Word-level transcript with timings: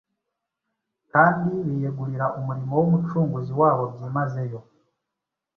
kandi 1.11 1.49
biyegurira 1.65 2.25
umurimo 2.39 2.73
w’Umucunguzi 2.79 3.53
wabo 3.61 3.83
byimazeyo. 3.93 4.59